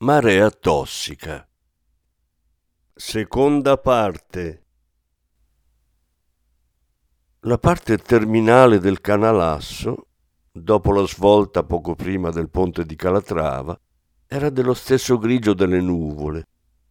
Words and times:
Marea 0.00 0.50
tossica. 0.50 1.48
Seconda 2.92 3.78
parte. 3.78 4.64
La 7.40 7.56
parte 7.56 7.96
terminale 7.96 8.78
del 8.78 9.00
Canalasso, 9.00 10.08
dopo 10.52 10.92
la 10.92 11.06
svolta 11.06 11.62
poco 11.62 11.94
prima 11.94 12.28
del 12.28 12.50
ponte 12.50 12.84
di 12.84 12.94
Calatrava, 12.94 13.80
era 14.26 14.50
dello 14.50 14.74
stesso 14.74 15.16
grigio 15.16 15.54
delle 15.54 15.80
nuvole, 15.80 16.46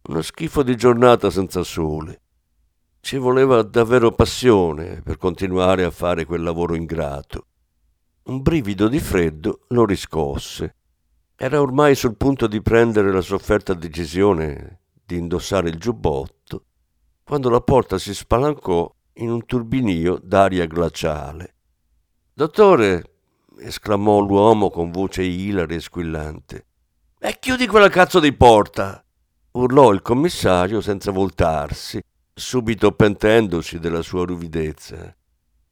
uno 0.08 0.20
schifo 0.20 0.64
di 0.64 0.74
giornata 0.74 1.30
senza 1.30 1.62
sole. 1.62 2.22
Ci 2.98 3.18
voleva 3.18 3.62
davvero 3.62 4.10
passione 4.10 5.00
per 5.02 5.16
continuare 5.16 5.84
a 5.84 5.92
fare 5.92 6.24
quel 6.24 6.42
lavoro 6.42 6.74
ingrato. 6.74 7.46
Un 8.24 8.42
brivido 8.42 8.88
di 8.88 8.98
freddo 8.98 9.60
lo 9.68 9.84
riscosse 9.84 10.74
era 11.38 11.60
ormai 11.60 11.94
sul 11.94 12.16
punto 12.16 12.46
di 12.46 12.62
prendere 12.62 13.12
la 13.12 13.20
sofferta 13.20 13.74
decisione 13.74 14.80
di 15.04 15.18
indossare 15.18 15.68
il 15.68 15.78
giubbotto, 15.78 16.64
quando 17.22 17.50
la 17.50 17.60
porta 17.60 17.98
si 17.98 18.14
spalancò 18.14 18.90
in 19.18 19.30
un 19.30 19.44
turbinio 19.44 20.18
d'aria 20.22 20.64
glaciale. 20.64 21.54
Dottore, 22.32 23.04
esclamò 23.58 24.20
l'uomo 24.20 24.70
con 24.70 24.90
voce 24.90 25.22
ilare 25.22 25.74
e 25.74 25.80
squillante. 25.80 26.66
E 27.18 27.36
chiudi 27.38 27.66
quella 27.66 27.88
cazzo 27.88 28.18
di 28.18 28.32
porta! 28.32 29.04
urlò 29.52 29.92
il 29.92 30.02
commissario 30.02 30.80
senza 30.80 31.10
voltarsi, 31.10 32.02
subito 32.32 32.92
pentendosi 32.92 33.78
della 33.78 34.02
sua 34.02 34.24
ruvidezza. 34.24 35.14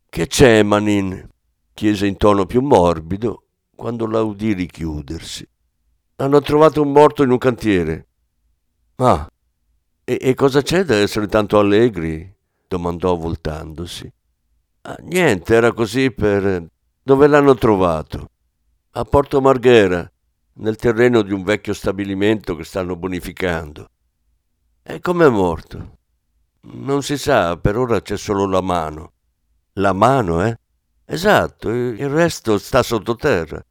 Che 0.08 0.26
c'è, 0.26 0.62
Manin? 0.62 1.28
chiese 1.72 2.06
in 2.06 2.16
tono 2.16 2.46
più 2.46 2.60
morbido 2.60 3.44
quando 3.74 4.06
la 4.06 4.22
udì 4.22 4.52
richiudersi. 4.52 5.46
Hanno 6.16 6.40
trovato 6.40 6.80
un 6.80 6.92
morto 6.92 7.24
in 7.24 7.30
un 7.30 7.38
cantiere. 7.38 8.06
Ah, 8.96 9.28
e, 10.04 10.18
e 10.20 10.34
cosa 10.34 10.62
c'è 10.62 10.84
da 10.84 10.94
essere 10.96 11.26
tanto 11.26 11.58
allegri? 11.58 12.32
domandò 12.68 13.16
voltandosi. 13.16 14.10
Ah, 14.82 14.96
niente, 15.00 15.54
era 15.54 15.72
così 15.72 16.12
per... 16.12 16.66
Dove 17.02 17.26
l'hanno 17.26 17.54
trovato? 17.54 18.30
A 18.92 19.04
Porto 19.04 19.40
Marghera, 19.40 20.10
nel 20.54 20.76
terreno 20.76 21.22
di 21.22 21.32
un 21.32 21.42
vecchio 21.42 21.74
stabilimento 21.74 22.54
che 22.54 22.64
stanno 22.64 22.96
bonificando. 22.96 23.88
E 24.82 25.00
com'è 25.00 25.28
morto? 25.28 25.98
Non 26.60 27.02
si 27.02 27.18
sa, 27.18 27.56
per 27.56 27.76
ora 27.76 28.00
c'è 28.00 28.16
solo 28.16 28.46
la 28.46 28.60
mano. 28.60 29.12
La 29.74 29.92
mano, 29.92 30.44
eh? 30.44 30.58
Esatto, 31.04 31.70
il 31.70 32.08
resto 32.08 32.58
sta 32.58 32.82
sottoterra. 32.82 33.64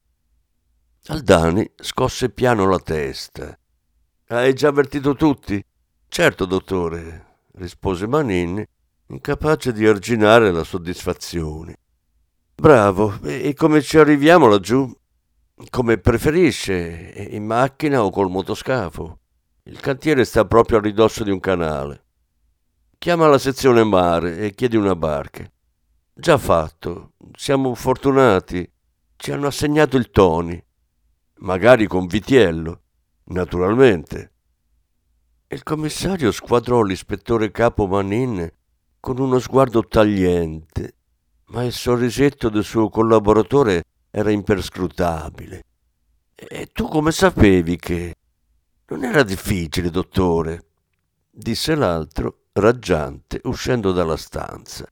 Aldani 1.08 1.70
scosse 1.76 2.30
piano 2.30 2.66
la 2.66 2.80
testa. 2.80 3.60
Hai 4.28 4.54
già 4.54 4.70
avvertito 4.70 5.16
tutti? 5.16 5.62
Certo, 6.08 6.46
dottore, 6.46 7.40
rispose 7.56 8.08
Manin, 8.08 8.64
incapace 9.08 9.74
di 9.74 9.86
arginare 9.86 10.50
la 10.54 10.64
soddisfazione. 10.64 11.76
Bravo, 12.56 13.20
e 13.24 13.54
come 13.54 13.82
ci 13.82 13.98
arriviamo 13.98 14.48
laggiù? 14.48 14.90
Come 15.70 15.98
preferisce, 15.98 17.28
in 17.32 17.46
macchina 17.46 18.02
o 18.02 18.10
col 18.10 18.30
motoscafo. 18.30 19.20
Il 19.64 19.82
cantiere 19.82 20.24
sta 20.24 20.46
proprio 20.46 20.78
a 20.78 20.82
ridosso 20.82 21.26
di 21.26 21.32
un 21.32 21.42
canale. 21.42 22.06
Chiama 22.98 23.28
la 23.28 23.40
sezione 23.40 23.84
mare 23.84 24.38
e 24.38 24.54
chiedi 24.54 24.78
una 24.78 24.96
barca. 24.96 25.46
Già 26.14 26.38
fatto, 26.38 27.12
siamo 27.36 27.76
fortunati. 27.76 28.72
Ci 29.18 29.32
hanno 29.34 29.48
assegnato 29.48 29.98
il 29.98 30.10
Tony 30.10 30.64
magari 31.40 31.88
con 31.88 32.06
Vitiello, 32.08 32.82
naturalmente. 33.26 34.32
Il 35.48 35.64
commissario 35.64 36.32
squadrò 36.32 36.82
l'ispettore 36.82 37.52
capo 37.52 37.86
Manin 37.88 38.52
con 39.00 39.20
uno 39.20 39.40
sguardo 39.40 39.86
tagliente, 39.86 40.96
ma 41.48 41.64
il 41.64 41.74
sorrisetto 41.74 42.50
del 42.50 42.64
suo 42.64 42.90
collaboratore 42.90 43.84
era 44.10 44.32
imperscrutabile. 44.32 45.64
E 46.36 46.70
tu 46.72 46.88
come 46.88 47.12
sapevi 47.12 47.78
che... 47.78 48.16
Non 48.86 49.06
era 49.06 49.24
difficile, 49.24 49.90
dottore, 49.90 50.66
disse 51.32 51.74
l'altro, 51.74 52.44
raggiante, 52.54 53.42
uscendo 53.46 53.92
dalla 53.92 54.18
stanza. 54.18 54.86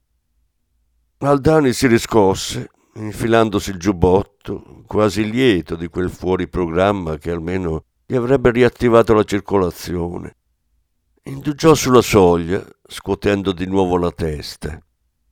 Aldani 1.19 1.71
si 1.71 1.85
riscosse 1.87 2.69
infilandosi 2.95 3.71
il 3.71 3.77
giubbotto, 3.77 4.83
quasi 4.85 5.29
lieto 5.29 5.75
di 5.75 5.87
quel 5.87 6.09
fuori 6.09 6.47
programma 6.47 7.17
che 7.17 7.31
almeno 7.31 7.85
gli 8.05 8.15
avrebbe 8.15 8.51
riattivato 8.51 9.13
la 9.13 9.23
circolazione. 9.23 10.35
Indugiò 11.23 11.73
sulla 11.75 12.01
soglia, 12.01 12.65
scuotendo 12.85 13.51
di 13.51 13.65
nuovo 13.65 13.97
la 13.97 14.11
testa. 14.11 14.79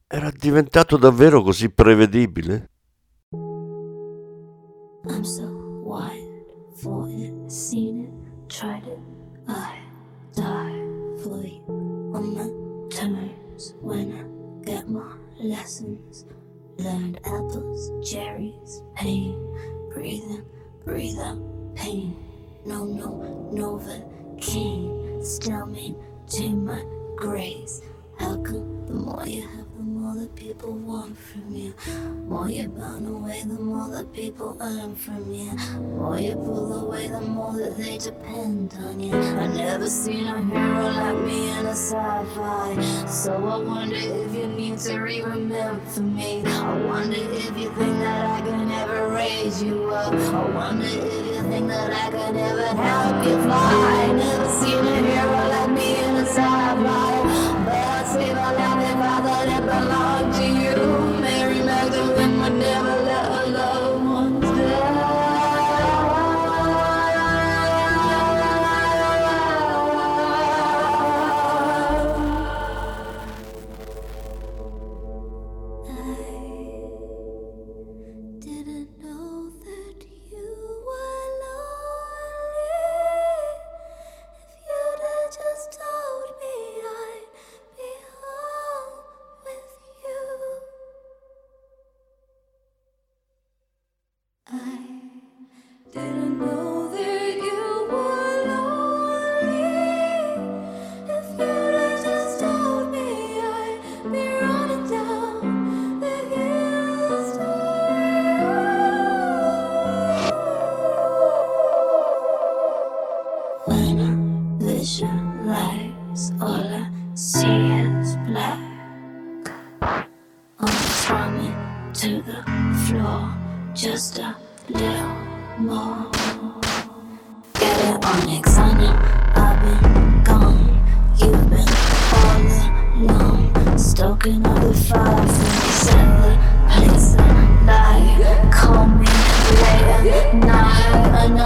Era 0.08 0.32
diventato 0.32 0.98
davvero 0.98 1.42
così 1.42 1.70
prevedibile? 1.70 2.70
I'm 5.08 5.24
so 5.24 5.46
wild 5.84 6.76
for 6.76 7.10
it, 7.10 7.34
seen 7.50 8.04
it, 8.04 8.12
tried 8.48 8.86
it, 8.86 9.00
I 9.48 9.80
die 10.34 11.18
for 11.22 11.44
you 11.44 11.64
on 12.14 12.34
my 12.34 12.50
terms 12.90 13.76
when 13.82 14.12
I 14.12 14.24
get 14.64 14.88
my 14.88 15.16
lessons. 15.40 16.26
Learned 16.80 17.20
apples, 17.26 17.92
cherries, 18.10 18.84
pain. 18.96 19.36
Breathing, 19.94 20.46
breathe 20.86 21.20
out 21.20 21.38
pain. 21.76 22.16
No, 22.66 22.86
no, 22.86 23.52
Novocaine. 23.54 25.22
Still 25.22 25.66
maintain 25.66 26.66
my 26.66 26.82
grace. 27.18 27.82
How 28.18 28.38
come 28.38 28.86
the 28.86 28.94
more 28.94 29.28
you 29.28 29.42
have? 29.42 29.79
More 30.10 30.22
that 30.22 30.36
people 30.36 30.74
want 30.74 31.18
from 31.18 31.56
you. 31.56 31.74
More 32.28 32.50
you 32.50 32.68
burn 32.70 33.06
away, 33.06 33.44
the 33.46 33.60
more 33.60 33.90
that 33.90 34.12
people 34.12 34.58
earn 34.60 34.96
from 34.96 35.32
you. 35.32 35.52
More 35.98 36.20
you 36.20 36.36
pull 36.36 36.88
away, 36.88 37.10
the 37.10 37.22
more 37.22 37.54
that 37.54 37.78
they 37.78 37.98
depend 37.98 38.74
on 38.80 39.00
you. 39.00 39.16
I 39.16 39.48
never 39.48 39.88
seen 39.88 40.26
a 40.26 40.42
hero 40.42 40.84
like 40.84 41.26
me 41.26 41.50
in 41.50 41.66
a 41.66 41.76
sci-fi. 41.76 43.06
So 43.08 43.34
I 43.34 43.58
wonder 43.58 43.96
if 43.96 44.34
you 44.34 44.48
need 44.48 44.80
to 44.80 45.00
re-remember 45.00 46.02
me. 46.02 46.44
I 46.46 46.86
wonder 46.86 47.18
if 47.18 47.58
you 47.58 47.70
think 47.78 48.00
that 48.00 48.26
I 48.26 48.42
can 48.42 48.72
ever 48.72 49.10
raise 49.10 49.62
you 49.62 49.90
up. 49.92 50.14
I 50.14 50.50
wonder 50.50 50.86
if 50.86 51.26
you 51.28 51.42
think 51.52 51.68
that 51.68 51.92
I 51.94 52.10
can 52.10 52.36
ever 52.36 52.68
help 52.68 53.26
you 53.26 53.44
fly. 53.44 54.08
I 54.10 54.14
never 54.14 54.50
seen 54.60 54.86
a 54.86 54.98
hero 55.08 55.50
like 55.50 55.72
me 55.72 56.04
in 56.04 56.16
a 56.16 56.26
sci-fi. 56.26 57.09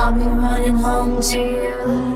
I'll 0.03 0.13
be 0.13 0.19
running 0.19 0.75
home 0.75 1.21
to 1.21 1.39
you. 1.39 2.12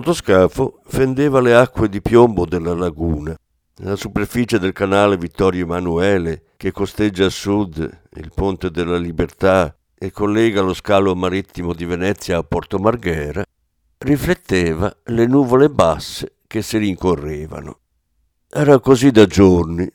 Motoscafo 0.00 0.80
fendeva 0.86 1.40
le 1.40 1.54
acque 1.54 1.90
di 1.90 2.00
piombo 2.00 2.46
della 2.46 2.72
laguna. 2.72 3.36
La 3.82 3.96
superficie 3.96 4.58
del 4.58 4.72
canale 4.72 5.18
Vittorio 5.18 5.64
Emanuele, 5.64 6.44
che 6.56 6.72
costeggia 6.72 7.26
a 7.26 7.30
sud 7.30 8.00
il 8.14 8.30
Ponte 8.34 8.70
della 8.70 8.96
Libertà 8.96 9.76
e 9.94 10.10
collega 10.10 10.62
lo 10.62 10.72
scalo 10.72 11.14
marittimo 11.14 11.74
di 11.74 11.84
Venezia 11.84 12.38
a 12.38 12.42
Porto 12.42 12.78
Marghera, 12.78 13.44
rifletteva 13.98 14.94
le 15.04 15.26
nuvole 15.26 15.68
basse 15.68 16.36
che 16.46 16.62
si 16.62 16.78
rincorrevano. 16.78 17.78
Era 18.48 18.80
così 18.80 19.10
da 19.10 19.26
giorni. 19.26 19.86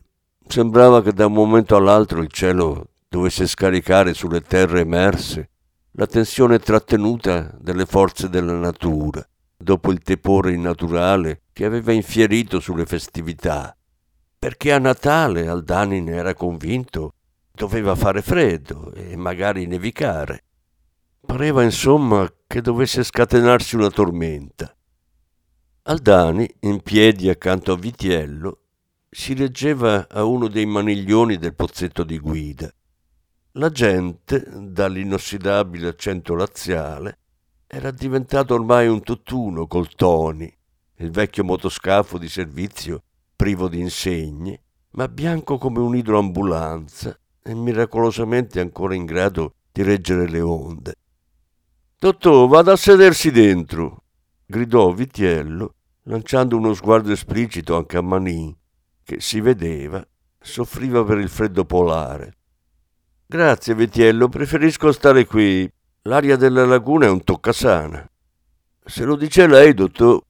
Sembrava 0.48 1.02
che 1.02 1.14
da 1.14 1.26
un 1.26 1.34
momento 1.34 1.76
all'altro 1.76 2.22
il 2.22 2.30
cielo 2.30 2.90
dovesse 3.10 3.48
scaricare 3.48 4.14
sulle 4.14 4.42
terre 4.42 4.82
emerse 4.82 5.50
la 5.94 6.06
tensione 6.06 6.60
trattenuta 6.60 7.52
delle 7.60 7.88
forze 7.88 8.30
della 8.30 8.54
natura 8.54 9.28
dopo 9.58 9.92
il 9.92 10.00
tepore 10.00 10.54
innaturale 10.54 11.44
che 11.54 11.66
aveva 11.66 11.92
infierito 11.92 12.60
sulle 12.60 12.86
festività, 12.86 13.76
perché 14.38 14.74
a 14.74 14.80
Natale 14.80 15.48
Aldani 15.48 16.02
ne 16.02 16.16
era 16.16 16.34
convinto 16.34 17.14
doveva 17.56 17.96
fare 17.96 18.22
freddo 18.22 18.92
e 18.94 19.16
magari 19.16 19.66
nevicare. 19.66 20.44
Pareva 21.26 21.64
insomma 21.64 22.32
che 22.46 22.62
dovesse 22.62 23.04
scatenarsi 23.04 23.76
una 23.76 23.90
tormenta. 23.90 24.76
Aldani, 25.84 26.48
in 26.62 26.82
piedi 26.82 27.30
accanto 27.30 27.72
a 27.72 27.78
Vitiello, 27.78 28.60
si 29.10 29.34
reggeva 29.34 30.08
a 30.10 30.24
uno 30.24 30.48
dei 30.48 30.66
maniglioni 30.66 31.38
del 31.38 31.56
pozzetto 31.56 32.04
di 32.04 32.20
guida. 32.20 32.72
La 33.54 33.70
gente, 33.70 34.46
dall'inossidabile 34.52 35.88
accento 35.88 36.36
laziale, 36.36 37.20
era 37.68 37.92
diventato 37.92 38.54
ormai 38.54 38.88
un 38.88 39.02
tutt'uno 39.02 39.68
col 39.68 39.94
Tony, 39.96 40.52
il 40.98 41.12
vecchio 41.12 41.44
motoscafo 41.44 42.18
di 42.18 42.30
servizio 42.30 43.04
privo 43.36 43.68
di 43.68 43.80
insegne, 43.80 44.62
ma 44.92 45.08
bianco 45.08 45.58
come 45.58 45.80
un'idroambulanza 45.80 47.18
e 47.42 47.54
miracolosamente 47.54 48.60
ancora 48.60 48.96
in 48.96 49.06
grado 49.06 49.56
di 49.72 49.84
reggere 49.84 50.28
le 50.30 50.42
onde. 50.42 50.96
Dottor, 52.00 52.48
vada 52.48 52.74
a 52.74 52.78
sedersi 52.78 53.32
dentro, 53.32 54.04
gridò 54.46 54.92
Vitiello, 54.92 55.76
lanciando 56.04 56.56
uno 56.56 56.74
sguardo 56.74 57.12
esplicito 57.12 57.76
anche 57.76 57.98
a 57.98 58.02
Manin, 58.02 58.56
che 59.04 59.20
si 59.20 59.42
vedeva 59.42 60.06
soffriva 60.46 61.04
per 61.04 61.18
il 61.18 61.30
freddo 61.30 61.66
polare. 61.66 62.38
Grazie, 63.26 63.74
Vitiello, 63.74 64.30
preferisco 64.30 64.92
stare 64.92 65.26
qui. 65.26 65.70
L'aria 66.08 66.36
della 66.36 66.66
laguna 66.66 67.08
è 67.08 67.10
un 67.10 67.24
toccasana. 67.24 68.08
Se 68.86 69.04
lo 69.06 69.16
dice 69.16 69.48
lei, 69.48 69.74
dottor, 69.74 70.22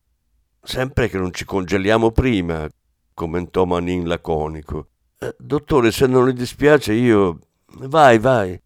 sempre 0.62 1.10
che 1.10 1.18
non 1.18 1.34
ci 1.34 1.44
congeliamo 1.44 2.12
prima, 2.12 2.66
commentò 3.14 3.66
Manin 3.66 4.08
laconico. 4.08 4.88
Eh, 5.20 5.36
dottore, 5.38 5.92
se 5.92 6.08
non 6.08 6.26
le 6.26 6.32
dispiace, 6.32 6.94
io. 6.94 7.40
Vai, 7.74 8.20
vai. 8.20 8.58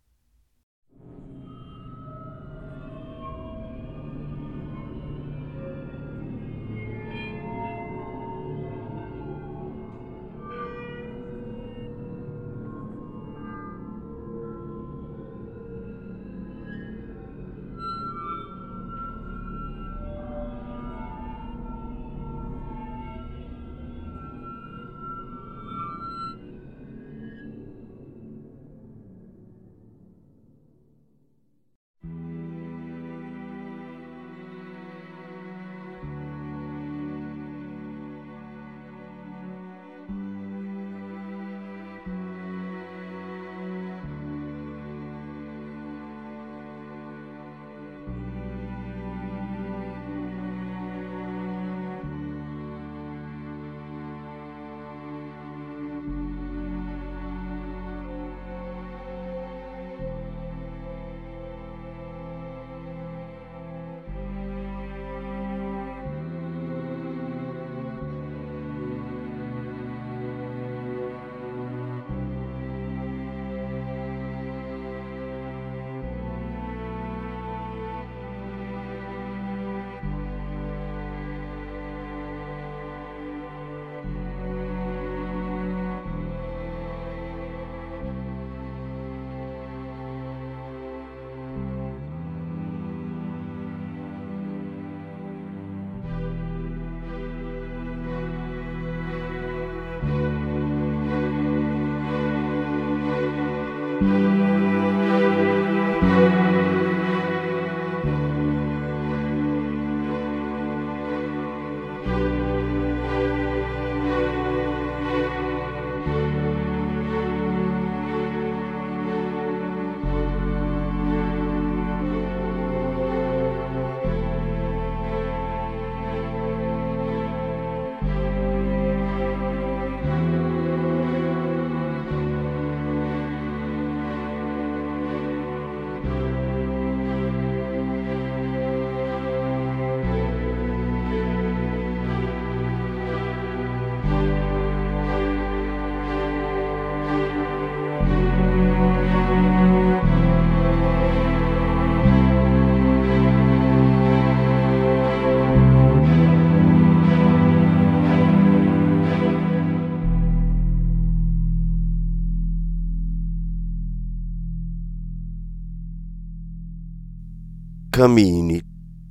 Camini, 168.00 168.62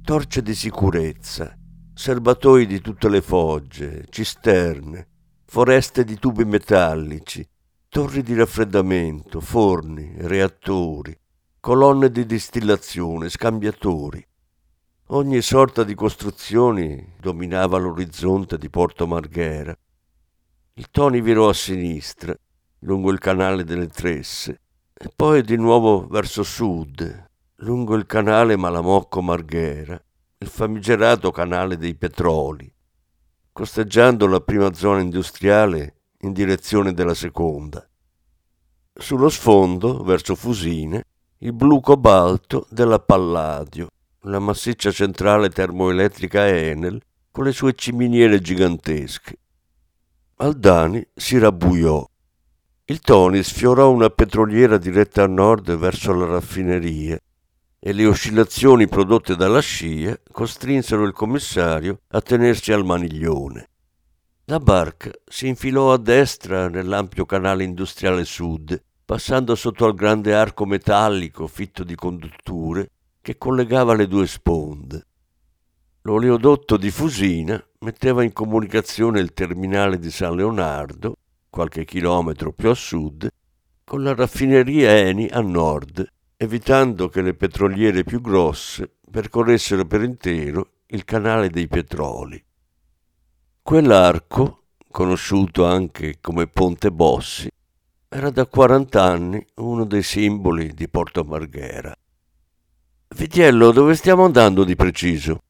torce 0.03 0.41
di 0.41 0.55
sicurezza, 0.55 1.55
serbatoi 1.93 2.65
di 2.65 2.81
tutte 2.81 3.11
le 3.11 3.21
fogge, 3.21 4.07
cisterne, 4.09 5.09
foreste 5.45 6.05
di 6.05 6.19
tubi 6.19 6.47
metallici, 6.47 7.47
torri 7.91 8.23
di 8.23 8.35
raffreddamento, 8.35 9.41
forni, 9.41 10.15
reattori, 10.21 11.15
colonne 11.61 12.11
di 12.11 12.25
distillazione, 12.25 13.29
scambiatori. 13.29 14.27
Ogni 15.09 15.43
sorta 15.43 15.85
di 15.85 15.95
costruzioni 15.95 17.13
dominava 17.21 17.77
l'orizzonte 17.77 18.57
di 18.57 18.71
Porto 18.71 19.07
Marghera. 19.07 19.79
Il 20.73 20.89
Toni 20.91 21.21
virò 21.21 21.51
a 21.51 21.53
sinistra, 21.53 22.35
lungo 22.79 23.11
il 23.11 23.19
canale 23.19 23.65
delle 23.65 23.89
Tresse, 23.89 24.63
e 24.95 25.11
poi 25.15 25.43
di 25.43 25.57
nuovo 25.57 26.07
verso 26.07 26.43
sud, 26.43 27.27
lungo 27.63 27.97
il 27.97 28.07
canale 28.07 28.57
Malamocco-Marghera, 28.57 30.01
il 30.39 30.47
famigerato 30.47 31.33
canale 31.33 31.77
dei 31.77 31.97
petroli, 31.97 32.73
costeggiando 33.53 34.29
la 34.29 34.41
prima 34.41 34.73
zona 34.75 35.01
industriale 35.01 36.03
in 36.21 36.33
direzione 36.33 36.93
della 36.93 37.15
seconda. 37.15 37.85
Sullo 38.93 39.29
sfondo, 39.29 40.05
verso 40.05 40.37
Fusine, 40.37 41.03
il 41.39 41.53
blu 41.53 41.81
cobalto 41.81 42.67
della 42.71 43.01
Palladio, 43.01 43.89
la 44.23 44.39
massiccia 44.39 44.93
centrale 44.93 45.49
termoelettrica 45.49 46.47
Enel 46.47 47.01
con 47.33 47.45
le 47.45 47.53
sue 47.53 47.75
ciminiere 47.75 48.41
gigantesche. 48.41 49.37
Aldani 50.37 51.05
si 51.13 51.39
rabbuiò. 51.39 52.09
Il 52.85 53.01
Toni 53.01 53.43
sfiorò 53.43 53.91
una 53.91 54.11
petroliera 54.11 54.79
diretta 54.79 55.25
a 55.25 55.27
nord 55.27 55.77
verso 55.77 56.13
la 56.15 56.27
raffineria 56.27 57.19
e 57.81 57.93
le 57.93 58.07
oscillazioni 58.07 58.89
prodotte 58.89 59.37
dalla 59.37 59.61
scia 59.61 60.19
costrinsero 60.31 61.05
il 61.05 61.13
commissario 61.13 62.01
a 62.09 62.21
tenersi 62.21 62.73
al 62.73 62.85
maniglione. 62.85 63.69
La 64.47 64.59
barca 64.59 65.11
si 65.27 65.47
infilò 65.47 65.93
a 65.93 65.99
destra 65.99 66.69
nell'ampio 66.69 67.27
canale 67.27 67.65
industriale 67.65 68.25
sud, 68.25 68.83
passando 69.05 69.55
sotto 69.55 69.85
al 69.85 69.95
grande 69.95 70.35
arco 70.35 70.67
metallico 70.67 71.47
fitto 71.47 71.85
di 71.85 71.95
condutture 71.95 72.91
che 73.21 73.37
collegava 73.37 73.95
le 73.95 74.07
due 74.07 74.27
sponde. 74.27 75.07
L'oleodotto 76.03 76.79
di 76.79 76.91
Fusina 76.91 77.63
metteva 77.81 78.23
in 78.23 78.33
comunicazione 78.33 79.21
il 79.21 79.35
terminale 79.35 79.99
di 79.99 80.11
San 80.11 80.35
Leonardo, 80.35 81.17
qualche 81.51 81.85
chilometro 81.85 82.53
più 82.53 82.71
a 82.71 82.75
sud, 82.75 83.29
con 83.85 84.03
la 84.03 84.15
raffineria 84.15 84.97
Eni 84.97 85.29
a 85.29 85.41
nord, 85.41 86.07
evitando 86.41 87.09
che 87.09 87.21
le 87.21 87.35
petroliere 87.35 88.05
più 88.05 88.21
grosse 88.21 88.99
percorressero 89.11 89.85
per 89.85 90.03
intero 90.03 90.71
il 90.87 91.05
canale 91.05 91.51
dei 91.51 91.67
petroli. 91.67 92.43
Quell'arco, 93.61 94.63
conosciuto 94.89 95.67
anche 95.67 96.19
come 96.21 96.47
Ponte 96.47 96.93
Bossi, 96.93 97.51
era 98.09 98.31
da 98.31 98.47
40 98.47 99.03
anni 99.03 99.45
uno 99.57 99.85
dei 99.85 100.05
simboli 100.05 100.73
di 100.73 100.89
Porto 100.89 101.25
Marghera. 101.25 101.95
Vitiello, 103.17 103.73
dove 103.73 103.97
stiamo 103.97 104.25
andando 104.25 104.63
di 104.63 104.77
preciso? 104.77 105.43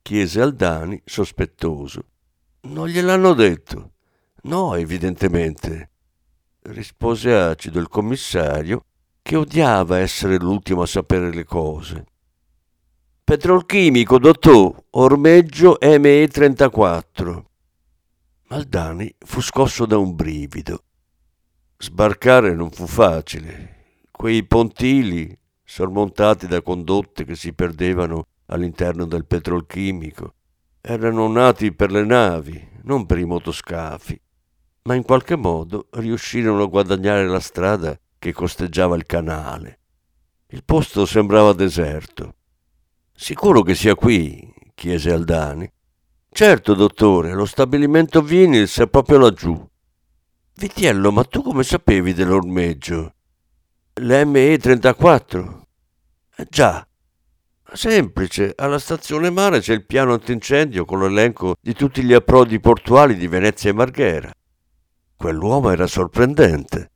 chiese 0.00 0.40
Aldani, 0.40 1.02
sospettoso. 1.04 2.04
Non 2.62 2.86
gliel'hanno 2.86 3.34
detto. 3.34 3.94
No, 4.42 4.76
evidentemente, 4.76 5.90
rispose 6.62 7.34
acido 7.34 7.80
il 7.80 7.88
commissario, 7.88 8.85
che 9.26 9.34
odiava 9.34 9.98
essere 9.98 10.36
l'ultimo 10.36 10.82
a 10.82 10.86
sapere 10.86 11.34
le 11.34 11.42
cose. 11.42 12.04
Petrolchimico, 13.24 14.20
dottor, 14.20 14.84
ormeggio 14.90 15.78
ME34. 15.80 17.42
Aldani 18.50 19.12
fu 19.18 19.40
scosso 19.40 19.84
da 19.84 19.98
un 19.98 20.14
brivido. 20.14 20.84
Sbarcare 21.76 22.54
non 22.54 22.70
fu 22.70 22.86
facile. 22.86 24.04
Quei 24.12 24.44
pontili, 24.44 25.36
sormontati 25.64 26.46
da 26.46 26.62
condotte 26.62 27.24
che 27.24 27.34
si 27.34 27.52
perdevano 27.52 28.28
all'interno 28.46 29.06
del 29.06 29.26
petrolchimico, 29.26 30.34
erano 30.80 31.26
nati 31.26 31.72
per 31.72 31.90
le 31.90 32.04
navi, 32.04 32.64
non 32.84 33.06
per 33.06 33.18
i 33.18 33.24
motoscafi, 33.24 34.20
ma 34.82 34.94
in 34.94 35.02
qualche 35.02 35.34
modo 35.34 35.88
riuscirono 35.94 36.62
a 36.62 36.68
guadagnare 36.68 37.26
la 37.26 37.40
strada 37.40 37.98
che 38.26 38.32
costeggiava 38.32 38.96
il 38.96 39.06
canale. 39.06 39.78
Il 40.48 40.64
posto 40.64 41.06
sembrava 41.06 41.52
deserto. 41.52 42.34
Sicuro 43.14 43.62
che 43.62 43.76
sia 43.76 43.94
qui? 43.94 44.52
chiese 44.74 45.12
Aldani. 45.12 45.70
Certo, 46.28 46.74
dottore, 46.74 47.32
lo 47.34 47.46
stabilimento 47.46 48.22
Vinis 48.22 48.78
è 48.78 48.88
proprio 48.88 49.18
laggiù. 49.18 49.64
Vitiello, 50.56 51.12
ma 51.12 51.22
tu 51.22 51.40
come 51.40 51.62
sapevi 51.62 52.14
dell'ormeggio? 52.14 53.14
L'ME34? 54.00 55.60
Eh, 56.34 56.46
già. 56.50 56.84
Semplice, 57.72 58.54
alla 58.56 58.80
stazione 58.80 59.30
mare 59.30 59.60
c'è 59.60 59.72
il 59.72 59.86
piano 59.86 60.14
antincendio 60.14 60.84
con 60.84 61.00
l'elenco 61.00 61.54
di 61.60 61.74
tutti 61.74 62.02
gli 62.02 62.12
approdi 62.12 62.58
portuali 62.58 63.14
di 63.14 63.28
Venezia 63.28 63.70
e 63.70 63.74
Marghera. 63.74 64.32
Quell'uomo 65.14 65.70
era 65.70 65.86
sorprendente. 65.86 66.90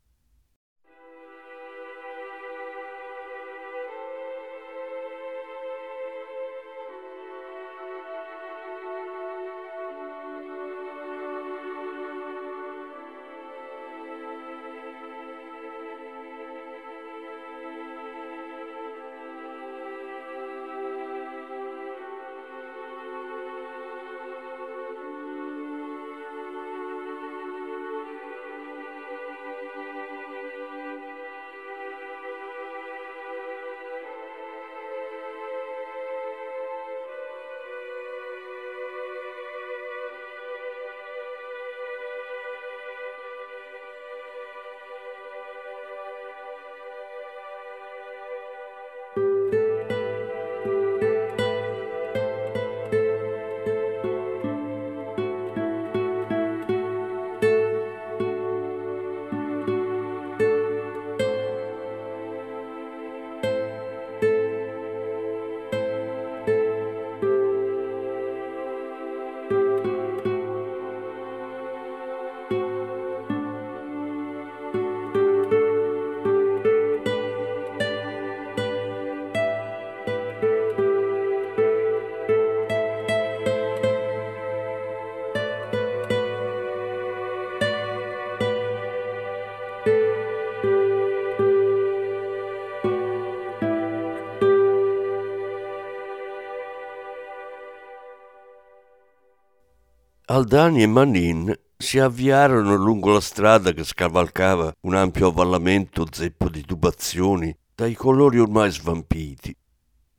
Aldani 100.31 100.83
e 100.83 100.87
Manin 100.87 101.53
si 101.77 101.99
avviarono 101.99 102.77
lungo 102.77 103.11
la 103.11 103.21
strada 103.21 103.73
che 103.73 103.83
scavalcava 103.83 104.73
un 104.83 104.95
ampio 104.95 105.27
avvallamento 105.27 106.07
zeppo 106.09 106.49
di 106.49 106.65
tubazioni 106.65 107.53
dai 107.75 107.95
colori 107.95 108.39
ormai 108.39 108.71
svampiti. 108.71 109.53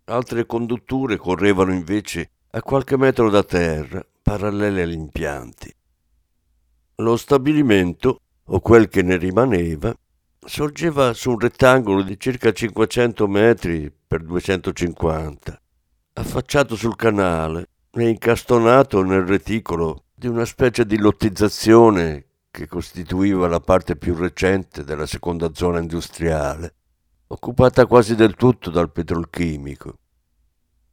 Altre 0.05 0.45
condutture 0.45 1.15
correvano 1.15 1.71
invece 1.71 2.29
a 2.49 2.61
qualche 2.61 2.97
metro 2.97 3.29
da 3.29 3.41
terra, 3.43 4.05
parallele 4.21 4.81
agli 4.81 4.91
impianti. 4.91 5.73
Lo 6.95 7.15
stabilimento, 7.15 8.19
o 8.43 8.59
quel 8.59 8.89
che 8.89 9.03
ne 9.03 9.15
rimaneva, 9.15 9.95
sorgeva 10.45 11.13
su 11.13 11.29
un 11.29 11.39
rettangolo 11.39 12.01
di 12.01 12.19
circa 12.19 12.51
500 12.51 13.27
metri 13.29 13.89
per 14.05 14.23
250 14.23 15.61
affacciato 16.13 16.75
sul 16.75 16.97
canale 16.97 17.69
e 17.93 18.07
incastonato 18.07 19.03
nel 19.03 19.25
reticolo 19.25 20.05
di 20.13 20.27
una 20.27 20.45
specie 20.45 20.85
di 20.85 20.97
lottizzazione 20.97 22.25
che 22.49 22.67
costituiva 22.67 23.47
la 23.47 23.59
parte 23.59 23.95
più 23.95 24.15
recente 24.15 24.83
della 24.83 25.05
seconda 25.05 25.51
zona 25.53 25.79
industriale, 25.79 26.75
occupata 27.27 27.85
quasi 27.85 28.15
del 28.15 28.35
tutto 28.35 28.69
dal 28.69 28.91
petrolchimico. 28.91 29.97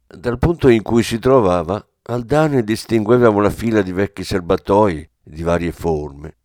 Dal 0.07 0.37
punto 0.37 0.67
in 0.69 0.81
cui 0.81 1.03
si 1.03 1.19
trovava, 1.19 1.85
Aldani 2.03 2.63
distingueva 2.63 3.29
una 3.29 3.49
fila 3.49 3.81
di 3.81 3.91
vecchi 3.91 4.23
serbatoi 4.23 5.07
di 5.21 5.43
varie 5.43 5.71
forme. 5.71 6.37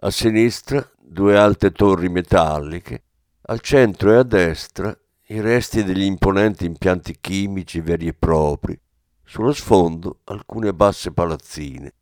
A 0.00 0.10
sinistra 0.10 0.86
due 0.98 1.38
alte 1.38 1.70
torri 1.70 2.08
metalliche, 2.08 3.04
al 3.42 3.60
centro 3.60 4.12
e 4.12 4.16
a 4.16 4.22
destra 4.22 4.96
i 5.28 5.40
resti 5.40 5.84
degli 5.84 6.02
imponenti 6.02 6.64
impianti 6.64 7.16
chimici 7.20 7.80
veri 7.80 8.08
e 8.08 8.14
propri, 8.14 8.78
sullo 9.24 9.52
sfondo 9.52 10.20
alcune 10.24 10.72
basse 10.72 11.12
palazzine. 11.12 11.92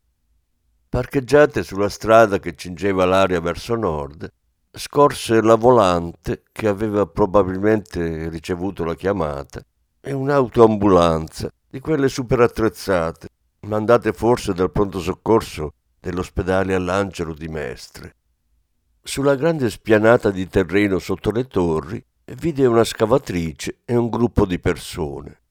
Parcheggiate 0.89 1.63
sulla 1.63 1.89
strada 1.89 2.39
che 2.39 2.55
cingeva 2.55 3.05
l'aria 3.05 3.41
verso 3.41 3.75
nord, 3.75 4.31
scorse 4.71 5.41
la 5.41 5.55
volante 5.55 6.43
che 6.51 6.67
aveva 6.67 7.05
probabilmente 7.05 8.29
ricevuto 8.29 8.83
la 8.83 8.95
chiamata 8.95 9.63
e 9.99 10.11
un'autoambulanza 10.11 11.51
di 11.67 11.79
quelle 11.79 12.09
super 12.09 12.41
attrezzate, 12.41 13.27
mandate 13.61 14.13
forse 14.13 14.53
dal 14.53 14.71
pronto 14.71 14.99
soccorso 14.99 15.73
dell'ospedale 15.99 16.75
all'Angelo 16.75 17.33
di 17.33 17.47
Mestre. 17.47 18.15
Sulla 19.01 19.35
grande 19.35 19.69
spianata 19.69 20.29
di 20.29 20.47
terreno 20.47 20.99
sotto 20.99 21.31
le 21.31 21.45
torri 21.45 22.03
vide 22.35 22.65
una 22.65 22.83
scavatrice 22.83 23.79
e 23.85 23.95
un 23.95 24.09
gruppo 24.09 24.45
di 24.45 24.59
persone. 24.59 25.41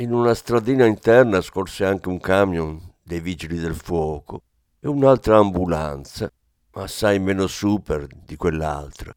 In 0.00 0.14
una 0.14 0.32
stradina 0.32 0.86
interna 0.86 1.42
scorse 1.42 1.84
anche 1.84 2.08
un 2.08 2.18
camion 2.20 2.80
dei 3.02 3.20
vigili 3.20 3.58
del 3.58 3.74
fuoco 3.74 4.44
e 4.80 4.88
un'altra 4.88 5.36
ambulanza, 5.36 6.32
assai 6.70 7.18
meno 7.18 7.46
super 7.46 8.06
di 8.06 8.34
quell'altra. 8.34 9.14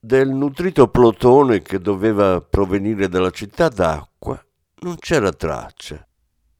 Del 0.00 0.30
nutrito 0.30 0.88
plotone 0.88 1.60
che 1.60 1.78
doveva 1.78 2.40
provenire 2.40 3.06
dalla 3.08 3.28
città 3.28 3.68
d'acqua 3.68 4.42
non 4.78 4.96
c'era 4.96 5.30
traccia. 5.30 6.08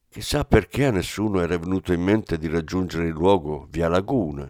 Chissà 0.07 0.45
perché 0.45 0.85
a 0.85 0.91
nessuno 0.91 1.41
era 1.41 1.57
venuto 1.57 1.95
in 1.95 2.03
mente 2.03 2.37
di 2.37 2.49
raggiungere 2.49 3.07
il 3.07 3.15
luogo 3.15 3.67
via 3.71 3.89
Laguna. 3.89 4.47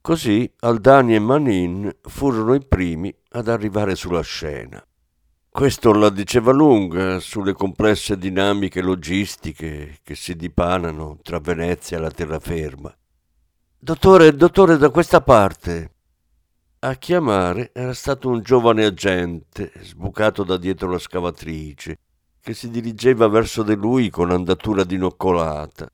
Così 0.00 0.52
Aldani 0.58 1.14
e 1.14 1.20
Manin 1.20 1.88
furono 2.00 2.54
i 2.54 2.66
primi 2.66 3.14
ad 3.28 3.46
arrivare 3.46 3.94
sulla 3.94 4.22
scena. 4.22 4.84
Questo 5.52 5.92
la 5.92 6.10
diceva 6.10 6.52
lunga 6.52 7.18
sulle 7.18 7.54
complesse 7.54 8.16
dinamiche 8.16 8.80
logistiche 8.80 9.98
che 10.02 10.14
si 10.14 10.36
dipanano 10.36 11.18
tra 11.22 11.40
Venezia 11.40 11.98
e 11.98 12.00
la 12.00 12.10
terraferma. 12.10 12.96
Dottore, 13.76 14.32
dottore, 14.32 14.78
da 14.78 14.90
questa 14.90 15.20
parte. 15.20 15.94
A 16.78 16.94
chiamare 16.94 17.72
era 17.74 17.92
stato 17.92 18.28
un 18.28 18.42
giovane 18.42 18.84
agente, 18.84 19.72
sbucato 19.82 20.44
da 20.44 20.56
dietro 20.56 20.88
la 20.88 20.98
scavatrice, 20.98 21.98
che 22.40 22.54
si 22.54 22.70
dirigeva 22.70 23.26
verso 23.26 23.64
di 23.64 23.74
lui 23.74 24.08
con 24.08 24.30
andatura 24.30 24.84
dinoccolata, 24.84 25.90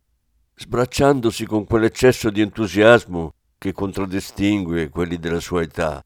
sbracciandosi 0.55 1.47
con 1.47 1.65
quell'eccesso 1.65 2.29
di 2.29 2.43
entusiasmo 2.43 3.33
che 3.57 3.73
contraddistingue 3.73 4.91
quelli 4.91 5.19
della 5.19 5.41
sua 5.41 5.63
età. 5.63 6.05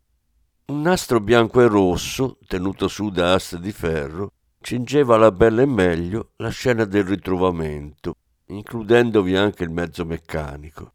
Un 0.70 0.82
nastro 0.82 1.18
bianco 1.18 1.60
e 1.60 1.66
rosso, 1.66 2.38
tenuto 2.46 2.86
su 2.86 3.10
da 3.10 3.34
aste 3.34 3.58
di 3.58 3.72
ferro, 3.72 4.34
cingeva 4.60 5.16
alla 5.16 5.32
bella 5.32 5.62
e 5.62 5.66
meglio 5.66 6.30
la 6.36 6.50
scena 6.50 6.84
del 6.84 7.02
ritrovamento, 7.02 8.14
includendovi 8.46 9.34
anche 9.34 9.64
il 9.64 9.70
mezzo 9.70 10.04
meccanico. 10.04 10.92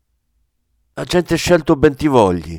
Agente 0.94 1.36
scelto 1.36 1.76
Bentivogli. 1.76 2.58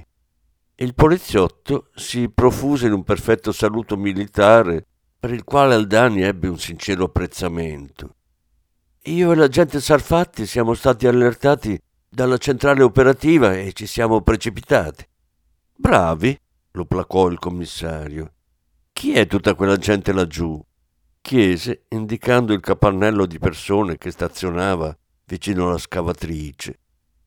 Il 0.75 0.95
poliziotto 0.95 1.89
si 1.95 2.29
profuse 2.29 2.87
in 2.87 2.93
un 2.93 3.03
perfetto 3.03 3.51
saluto 3.51 3.97
militare 3.97 4.85
per 5.19 5.33
il 5.33 5.43
quale 5.43 5.73
Aldani 5.73 6.21
ebbe 6.21 6.49
un 6.49 6.59
sincero 6.59 7.05
apprezzamento. 7.05 8.15
Io 9.05 9.33
e 9.33 9.35
l'agente 9.37 9.81
Sarfatti 9.81 10.45
siamo 10.45 10.75
stati 10.75 11.07
allertati 11.07 11.81
dalla 12.11 12.37
centrale 12.37 12.83
operativa 12.83 13.55
e 13.55 13.73
ci 13.73 13.87
siamo 13.87 14.21
precipitati. 14.21 15.03
Bravi, 15.75 16.39
lo 16.77 16.85
placò 16.85 17.29
il 17.29 17.39
commissario. 17.39 18.33
Chi 18.93 19.15
è 19.15 19.27
tutta 19.27 19.55
quella 19.55 19.77
gente 19.77 20.13
laggiù? 20.13 20.63
chiese, 21.23 21.87
indicando 21.89 22.53
il 22.53 22.61
capannello 22.61 23.27
di 23.27 23.41
persone 23.41 23.99
che 23.99 24.13
stazionava 24.13 24.97
vicino 25.25 25.67
alla 25.67 25.79
scavatrice, 25.79 26.79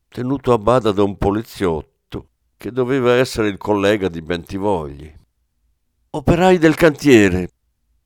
tenuto 0.08 0.54
a 0.54 0.58
bada 0.58 0.90
da 0.90 1.02
un 1.02 1.18
poliziotto 1.18 2.28
che 2.56 2.72
doveva 2.72 3.12
essere 3.12 3.48
il 3.48 3.58
collega 3.58 4.08
di 4.08 4.22
Bentivogli. 4.22 5.12
Operai 6.12 6.56
del 6.56 6.76
cantiere. 6.76 7.50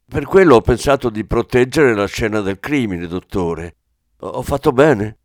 Per 0.05 0.25
quello 0.25 0.57
ho 0.57 0.61
pensato 0.63 1.11
di 1.11 1.25
proteggere 1.25 1.95
la 1.95 2.07
scena 2.07 2.41
del 2.41 2.59
crimine, 2.59 3.07
dottore. 3.07 3.77
Ho 4.19 4.43
fatto 4.43 4.73
bene? 4.73 5.19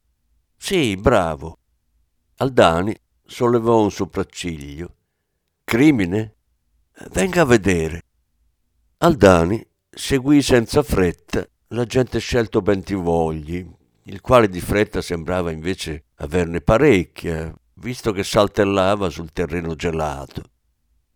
Sì, 0.56 0.96
bravo. 0.98 1.58
Aldani 2.38 2.96
sollevò 3.26 3.82
un 3.82 3.90
sopracciglio 3.90 4.98
Crimine? 5.70 6.34
Venga 7.12 7.44
a 7.44 7.46
vedere. 7.46 8.02
Aldani 8.98 9.64
seguì 9.88 10.42
senza 10.42 10.82
fretta 10.82 11.48
l'agente 11.68 12.18
scelto 12.18 12.64
Bentivogli, 12.64 13.64
il 14.06 14.20
quale 14.20 14.50
di 14.50 14.62
fretta 14.62 15.00
sembrava 15.00 15.52
invece 15.52 16.06
averne 16.16 16.62
parecchia, 16.62 17.54
visto 17.76 18.12
che 18.12 18.24
saltellava 18.24 19.12
sul 19.12 19.32
terreno 19.32 19.76
gelato. 19.76 20.42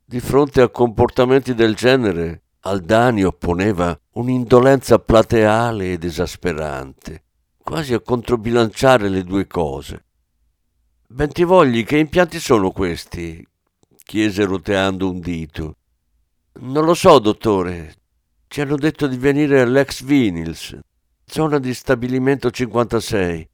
Di 0.06 0.20
fronte 0.20 0.62
a 0.62 0.70
comportamenti 0.70 1.56
del 1.56 1.74
genere, 1.74 2.44
Aldani 2.60 3.24
opponeva 3.24 4.00
un'indolenza 4.12 5.00
plateale 5.00 5.94
ed 5.94 6.04
esasperante, 6.04 7.24
quasi 7.58 7.96
a 7.96 8.02
controbilanciare 8.02 9.10
le 9.10 9.24
due 9.24 9.48
cose. 9.48 10.06
Bentivogli, 11.08 11.84
che 11.84 11.98
impianti 11.98 12.40
sono 12.40 12.70
questi? 12.70 13.44
Chiese 14.04 14.46
roteando 14.46 15.10
un 15.10 15.20
dito. 15.20 15.78
Non 16.60 16.86
lo 16.86 16.94
so, 16.94 17.20
dottore. 17.20 17.96
Ci 18.48 18.62
hanno 18.62 18.76
detto 18.76 19.08
di 19.08 19.18
venire 19.18 19.62
all'ex 19.62 20.04
Vinils, 20.04 20.78
zona 21.26 21.58
di 21.58 21.74
stabilimento 21.74 22.52
56, 22.52 23.50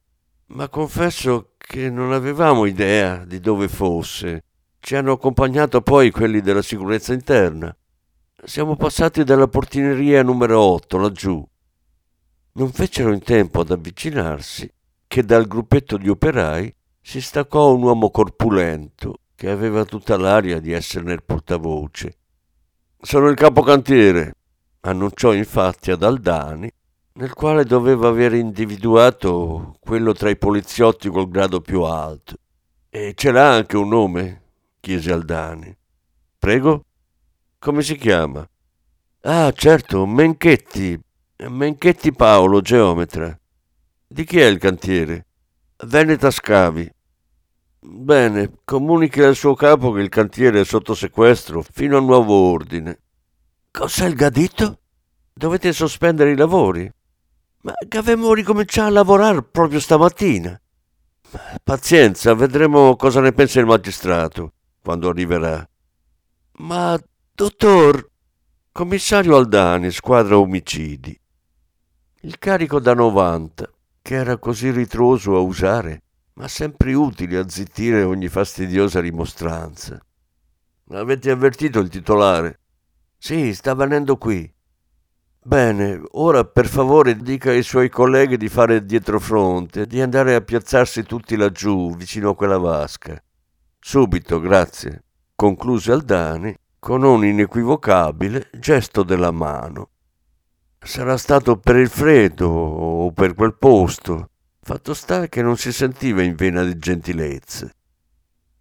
ma 0.48 0.68
confesso 0.68 1.52
che 1.56 1.88
non 1.88 2.12
avevamo 2.12 2.66
idea 2.66 3.24
di 3.24 3.40
dove 3.40 3.68
fosse. 3.68 4.44
Ci 4.78 4.96
hanno 4.96 5.12
accompagnato 5.12 5.80
poi 5.80 6.10
quelli 6.10 6.40
della 6.40 6.62
sicurezza 6.62 7.12
interna. 7.12 7.74
Siamo 8.44 8.76
passati 8.76 9.24
dalla 9.24 9.48
portineria 9.48 10.22
numero 10.22 10.60
8 10.60 10.98
laggiù. 10.98 11.46
Non 12.52 12.72
fecero 12.72 13.12
in 13.12 13.22
tempo 13.22 13.60
ad 13.60 13.70
avvicinarsi 13.70 14.70
che 15.06 15.24
dal 15.24 15.46
gruppetto 15.46 15.96
di 15.96 16.08
operai 16.08 16.74
si 17.00 17.20
staccò 17.20 17.72
un 17.72 17.82
uomo 17.82 18.10
corpulento 18.10 19.20
che 19.40 19.48
aveva 19.48 19.86
tutta 19.86 20.18
l'aria 20.18 20.60
di 20.60 20.70
esserne 20.70 21.14
il 21.14 21.22
portavoce. 21.24 22.18
Sono 23.00 23.30
il 23.30 23.36
capocantiere, 23.36 24.34
annunciò 24.80 25.32
infatti 25.32 25.90
ad 25.90 26.02
Aldani, 26.02 26.70
nel 27.14 27.32
quale 27.32 27.64
doveva 27.64 28.08
aver 28.08 28.34
individuato 28.34 29.76
quello 29.80 30.12
tra 30.12 30.28
i 30.28 30.36
poliziotti 30.36 31.08
col 31.08 31.30
grado 31.30 31.62
più 31.62 31.84
alto. 31.84 32.36
E 32.90 33.14
ce 33.14 33.30
l'ha 33.30 33.54
anche 33.54 33.78
un 33.78 33.88
nome? 33.88 34.42
chiese 34.78 35.10
Aldani. 35.10 35.74
Prego? 36.38 36.84
Come 37.58 37.80
si 37.80 37.96
chiama? 37.96 38.46
Ah, 39.22 39.50
certo, 39.52 40.04
Menchetti. 40.04 41.00
Menchetti 41.48 42.12
Paolo, 42.12 42.60
geometra. 42.60 43.34
Di 44.06 44.22
chi 44.22 44.38
è 44.38 44.44
il 44.44 44.58
cantiere? 44.58 45.28
Veneta 45.86 46.30
Scavi. 46.30 46.92
Bene, 47.82 48.58
comunichi 48.62 49.22
al 49.22 49.34
suo 49.34 49.54
capo 49.54 49.90
che 49.92 50.02
il 50.02 50.10
cantiere 50.10 50.60
è 50.60 50.64
sotto 50.66 50.94
sequestro 50.94 51.62
fino 51.62 51.96
a 51.96 52.00
nuovo 52.00 52.34
ordine. 52.34 53.00
Cos'è 53.70 54.06
il 54.06 54.14
gadito? 54.14 54.80
Dovete 55.32 55.72
sospendere 55.72 56.32
i 56.32 56.36
lavori? 56.36 56.92
Ma 57.62 57.72
che 57.88 57.96
avevamo 57.96 58.34
ricominciato 58.34 58.88
a 58.88 58.92
lavorare 58.92 59.42
proprio 59.42 59.80
stamattina. 59.80 60.60
Pazienza, 61.62 62.34
vedremo 62.34 62.96
cosa 62.96 63.20
ne 63.20 63.32
pensa 63.32 63.60
il 63.60 63.66
magistrato 63.66 64.52
quando 64.82 65.08
arriverà. 65.08 65.66
Ma, 66.58 67.00
dottor, 67.34 68.10
commissario 68.72 69.36
Aldani, 69.36 69.90
squadra 69.90 70.38
omicidi. 70.38 71.18
Il 72.22 72.38
carico 72.38 72.78
da 72.78 72.92
90, 72.92 73.70
che 74.02 74.14
era 74.16 74.36
così 74.36 74.70
ritroso 74.70 75.34
a 75.36 75.40
usare, 75.40 76.02
ma 76.40 76.48
sempre 76.48 76.94
utili 76.94 77.36
a 77.36 77.46
zittire 77.46 78.02
ogni 78.02 78.28
fastidiosa 78.28 78.98
rimostranza. 78.98 80.00
Avete 80.92 81.30
avvertito 81.30 81.80
il 81.80 81.90
titolare? 81.90 82.60
Sì, 83.18 83.52
sta 83.52 83.74
venendo 83.74 84.16
qui. 84.16 84.50
Bene, 85.42 86.00
ora 86.12 86.46
per 86.46 86.66
favore 86.66 87.16
dica 87.16 87.50
ai 87.50 87.62
suoi 87.62 87.90
colleghi 87.90 88.38
di 88.38 88.48
fare 88.48 88.86
dietrofronte, 88.86 89.86
di 89.86 90.00
andare 90.00 90.34
a 90.34 90.40
piazzarsi 90.40 91.02
tutti 91.02 91.36
laggiù, 91.36 91.94
vicino 91.94 92.30
a 92.30 92.34
quella 92.34 92.56
vasca. 92.56 93.22
Subito, 93.78 94.40
grazie, 94.40 95.04
concluse 95.34 95.92
Aldani 95.92 96.56
con 96.78 97.02
un 97.02 97.22
inequivocabile 97.22 98.48
gesto 98.58 99.02
della 99.02 99.30
mano. 99.30 99.90
Sarà 100.78 101.18
stato 101.18 101.58
per 101.58 101.76
il 101.76 101.90
freddo 101.90 102.48
o 102.48 103.12
per 103.12 103.34
quel 103.34 103.54
posto. 103.58 104.30
Fatto 104.62 104.92
sta 104.94 105.26
che 105.28 105.42
non 105.42 105.56
si 105.56 105.72
sentiva 105.72 106.22
in 106.22 106.34
vena 106.34 106.62
di 106.62 106.78
gentilezze. 106.78 107.74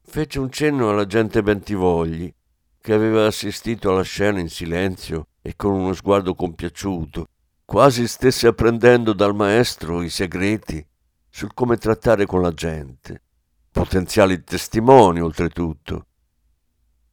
Fece 0.02 0.40
un 0.40 0.50
cenno 0.50 0.90
all'agente 0.90 1.44
Bentivogli, 1.44 2.34
che 2.82 2.94
aveva 2.94 3.28
assistito 3.28 3.92
alla 3.92 4.02
scena 4.02 4.40
in 4.40 4.50
silenzio 4.50 5.28
e 5.42 5.56
con 5.56 5.74
uno 5.74 5.94
sguardo 5.94 6.34
compiaciuto, 6.34 7.28
quasi 7.66 8.08
stesse 8.08 8.48
apprendendo 8.48 9.14
dal 9.14 9.36
maestro 9.36 10.02
i 10.02 10.10
segreti 10.10 10.84
sul 11.30 11.54
come 11.54 11.78
trattare 11.78 12.26
con 12.26 12.42
la 12.42 12.54
gente. 12.54 13.22
Potenziali 13.70 14.44
testimoni, 14.44 15.22
oltretutto. 15.22 16.06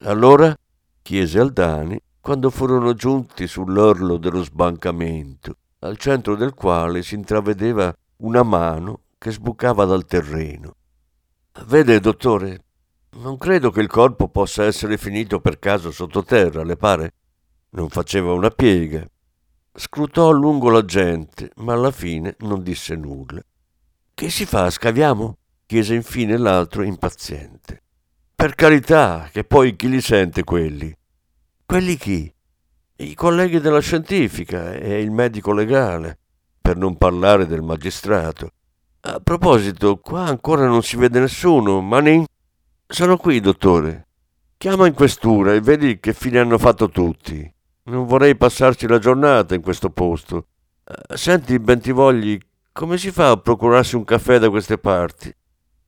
Allora 0.05 0.57
chiese 1.03 1.38
Aldani 1.38 2.01
quando 2.20 2.51
furono 2.51 2.94
giunti 2.94 3.46
sull'orlo 3.46 4.16
dello 4.16 4.42
sbancamento, 4.42 5.57
al 5.81 5.96
centro 5.99 6.37
del 6.37 6.55
quale 6.55 7.03
si 7.03 7.14
intravedeva 7.14 7.94
una 8.18 8.42
mano 8.42 9.02
che 9.18 9.31
sbucava 9.31 9.85
dal 9.85 10.05
terreno. 10.05 10.76
Vede, 11.66 12.00
dottore, 12.00 12.64
non 13.18 13.38
credo 13.38 13.70
che 13.70 13.81
il 13.81 13.88
corpo 13.88 14.29
possa 14.29 14.64
essere 14.64 14.98
finito 14.98 15.40
per 15.40 15.59
caso 15.59 15.90
sottoterra, 15.90 16.62
le 16.62 16.76
pare? 16.76 17.14
Non 17.70 17.88
faceva 17.88 18.33
una 18.33 18.50
piega. 18.50 19.07
Scrutò 19.74 20.29
a 20.29 20.33
lungo 20.33 20.70
la 20.70 20.85
gente, 20.85 21.50
ma 21.57 21.72
alla 21.72 21.90
fine 21.90 22.37
non 22.40 22.62
disse 22.62 22.94
nulla. 22.94 23.40
Che 24.14 24.31
si 24.31 24.46
fa, 24.46 24.70
scaviamo? 24.70 25.38
chiese 25.66 25.94
infine 25.94 26.37
l'altro 26.37 26.83
impaziente. 26.83 27.83
Per 28.35 28.55
carità, 28.55 29.29
che 29.33 29.44
poi 29.44 29.74
chi 29.76 29.88
li 29.88 30.00
sente 30.00 30.44
quelli? 30.44 30.94
Quelli 31.64 31.96
chi? 31.96 32.33
I 32.98 33.14
colleghi 33.14 33.61
della 33.61 33.81
scientifica 33.81 34.72
e 34.72 35.00
il 35.02 35.11
medico 35.11 35.52
legale, 35.52 36.18
per 36.66 36.76
non 36.76 36.96
parlare 36.96 37.46
del 37.46 37.62
magistrato. 37.62 38.50
A 39.02 39.20
proposito, 39.20 39.98
qua 39.98 40.24
ancora 40.24 40.66
non 40.66 40.83
si 40.83 40.96
vede 40.96 41.20
nessuno, 41.20 41.81
ma 41.81 42.00
Manin? 42.00 42.24
Sono 42.88 43.16
qui, 43.16 43.38
dottore. 43.38 44.09
Chiama 44.57 44.88
in 44.88 44.92
questura 44.94 45.52
e 45.52 45.61
vedi 45.61 46.00
che 46.00 46.12
fine 46.12 46.40
hanno 46.40 46.59
fatto 46.59 46.88
tutti. 46.88 47.48
Non 47.85 48.07
vorrei 48.07 48.35
passarci 48.35 48.88
la 48.88 48.98
giornata 48.98 49.55
in 49.55 49.62
questo 49.62 49.90
posto. 49.90 50.48
Eh, 50.85 51.16
senti, 51.16 51.57
Bentivogli, 51.61 52.37
come 52.72 52.98
si 52.98 53.12
fa 53.12 53.31
a 53.31 53.37
procurarsi 53.37 53.94
un 53.94 54.02
caffè 54.02 54.40
da 54.40 54.50
queste 54.50 54.76
parti? 54.76 55.33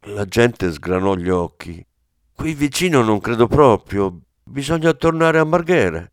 La 0.02 0.26
gente 0.26 0.70
sgranò 0.70 1.16
gli 1.16 1.28
occhi. 1.28 1.84
Qui 2.36 2.54
vicino 2.54 3.02
non 3.02 3.18
credo 3.18 3.48
proprio. 3.48 4.16
Bisogna 4.44 4.92
tornare 4.92 5.40
a 5.40 5.44
Marghera. 5.44 6.08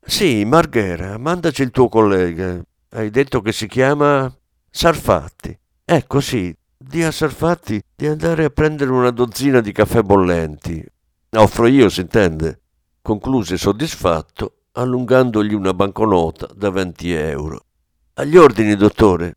Sì, 0.00 0.44
Marghera, 0.44 1.18
mandaci 1.18 1.62
il 1.62 1.70
tuo 1.70 1.88
collega. 1.88 2.60
Hai 2.90 3.10
detto 3.10 3.42
che 3.42 3.52
si 3.52 3.66
chiama 3.66 4.34
Sarfatti. 4.70 5.56
Ecco 5.84 6.20
sì, 6.20 6.54
di 6.76 7.02
a 7.02 7.10
Sarfatti 7.10 7.82
di 7.94 8.06
andare 8.06 8.44
a 8.44 8.50
prendere 8.50 8.90
una 8.90 9.10
dozzina 9.10 9.60
di 9.60 9.72
caffè 9.72 10.02
bollenti. 10.02 10.84
Offro 11.36 11.66
io, 11.66 11.88
si 11.88 12.00
intende. 12.00 12.60
Concluse 13.02 13.58
soddisfatto, 13.58 14.60
allungandogli 14.72 15.52
una 15.52 15.74
banconota 15.74 16.48
da 16.54 16.70
20 16.70 17.12
euro. 17.12 17.64
Agli 18.14 18.36
ordini, 18.36 18.74
dottore. 18.74 19.36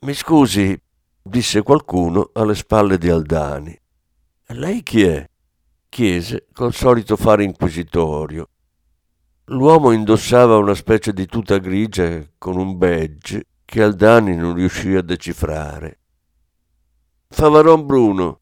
Mi 0.00 0.14
scusi, 0.14 0.80
disse 1.22 1.62
qualcuno 1.62 2.30
alle 2.32 2.54
spalle 2.54 2.96
di 2.96 3.10
Aldani. 3.10 3.78
Lei 4.46 4.82
chi 4.82 5.02
è? 5.02 5.28
chiese 5.90 6.46
col 6.52 6.72
solito 6.72 7.16
fare 7.16 7.44
inquisitorio. 7.44 8.49
L'uomo 9.50 9.90
indossava 9.90 10.58
una 10.58 10.74
specie 10.74 11.12
di 11.12 11.26
tuta 11.26 11.58
grigia 11.58 12.24
con 12.38 12.56
un 12.56 12.78
badge 12.78 13.46
che 13.64 13.82
Aldani 13.82 14.36
non 14.36 14.54
riuscì 14.54 14.94
a 14.94 15.02
decifrare. 15.02 15.98
Favaron 17.28 17.84
Bruno, 17.84 18.40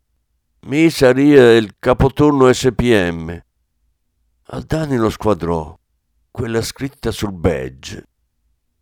mi 0.66 0.90
saria 0.90 1.56
il 1.56 1.76
capoturno 1.78 2.52
SPM. 2.52 3.42
Aldani 4.50 4.96
lo 4.96 5.08
squadrò, 5.08 5.74
quella 6.30 6.60
scritta 6.60 7.10
sul 7.10 7.32
badge. 7.32 8.04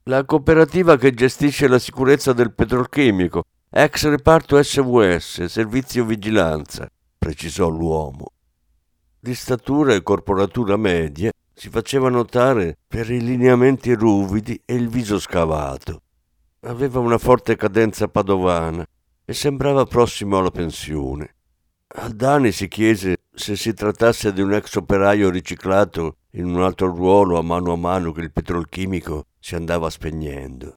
La 0.04 0.24
cooperativa 0.24 0.96
che 0.96 1.14
gestisce 1.14 1.68
la 1.68 1.78
sicurezza 1.78 2.32
del 2.32 2.52
petrolchimico, 2.52 3.44
ex 3.70 4.04
reparto 4.08 4.60
SVS, 4.60 5.44
servizio 5.44 6.04
vigilanza, 6.04 6.88
precisò 7.16 7.68
l'uomo 7.68 8.32
di 9.26 9.34
statura 9.34 9.92
e 9.92 10.02
corporatura 10.02 10.76
media, 10.76 11.32
si 11.58 11.70
faceva 11.70 12.10
notare 12.10 12.76
per 12.86 13.10
i 13.10 13.18
lineamenti 13.18 13.94
ruvidi 13.94 14.60
e 14.66 14.74
il 14.74 14.88
viso 14.90 15.18
scavato. 15.18 16.02
Aveva 16.60 16.98
una 16.98 17.16
forte 17.16 17.56
cadenza 17.56 18.08
padovana 18.08 18.86
e 19.24 19.32
sembrava 19.32 19.86
prossimo 19.86 20.36
alla 20.36 20.50
pensione. 20.50 21.34
Aldani 21.86 22.52
si 22.52 22.68
chiese 22.68 23.16
se 23.32 23.56
si 23.56 23.72
trattasse 23.72 24.34
di 24.34 24.42
un 24.42 24.52
ex 24.52 24.74
operaio 24.74 25.30
riciclato 25.30 26.18
in 26.32 26.44
un 26.44 26.60
altro 26.60 26.94
ruolo 26.94 27.38
a 27.38 27.42
mano 27.42 27.72
a 27.72 27.76
mano 27.76 28.12
che 28.12 28.20
il 28.20 28.32
petrolchimico 28.32 29.28
si 29.38 29.54
andava 29.54 29.88
spegnendo. 29.88 30.76